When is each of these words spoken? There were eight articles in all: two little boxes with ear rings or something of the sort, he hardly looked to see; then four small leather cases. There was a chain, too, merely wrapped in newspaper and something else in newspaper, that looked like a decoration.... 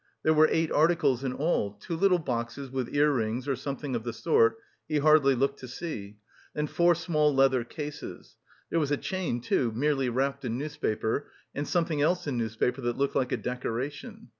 There 0.23 0.33
were 0.33 0.49
eight 0.51 0.71
articles 0.71 1.23
in 1.23 1.31
all: 1.31 1.73
two 1.73 1.95
little 1.95 2.17
boxes 2.17 2.71
with 2.71 2.91
ear 2.91 3.11
rings 3.11 3.47
or 3.47 3.55
something 3.55 3.95
of 3.95 4.03
the 4.03 4.13
sort, 4.13 4.57
he 4.87 4.97
hardly 4.97 5.35
looked 5.35 5.59
to 5.59 5.67
see; 5.67 6.17
then 6.55 6.65
four 6.65 6.95
small 6.95 7.31
leather 7.35 7.63
cases. 7.63 8.35
There 8.71 8.79
was 8.79 8.89
a 8.89 8.97
chain, 8.97 9.41
too, 9.41 9.71
merely 9.73 10.09
wrapped 10.09 10.43
in 10.43 10.57
newspaper 10.57 11.29
and 11.53 11.67
something 11.67 12.01
else 12.01 12.25
in 12.25 12.35
newspaper, 12.35 12.81
that 12.81 12.97
looked 12.97 13.15
like 13.15 13.31
a 13.31 13.37
decoration.... 13.37 14.29